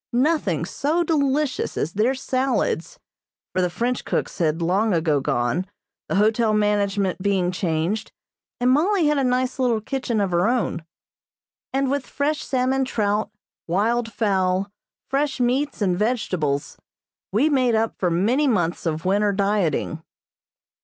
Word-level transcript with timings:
Nothing 0.13 0.65
so 0.65 1.03
delicious 1.03 1.77
as 1.77 1.93
their 1.93 2.15
salads 2.15 2.97
(for 3.53 3.61
the 3.61 3.69
French 3.69 4.03
cooks 4.03 4.39
had 4.39 4.59
long 4.59 4.95
ago 4.95 5.19
gone, 5.19 5.67
the 6.09 6.15
hotel 6.15 6.53
management 6.55 7.21
being 7.21 7.51
changed, 7.51 8.11
and 8.59 8.71
Mollie 8.71 9.05
had 9.05 9.19
a 9.19 9.23
nice 9.23 9.59
little 9.59 9.79
kitchen 9.79 10.19
of 10.19 10.31
her 10.31 10.47
own), 10.47 10.83
and 11.71 11.91
with 11.91 12.07
fresh 12.07 12.43
salmon 12.43 12.83
trout, 12.83 13.29
wild 13.67 14.11
fowl, 14.11 14.71
fresh 15.07 15.39
meats 15.39 15.83
and 15.83 15.99
vegetables, 15.99 16.77
we 17.31 17.47
made 17.47 17.75
up 17.75 17.93
for 17.99 18.09
many 18.09 18.47
months 18.47 18.87
of 18.87 19.05
winter 19.05 19.31
dieting. 19.31 20.01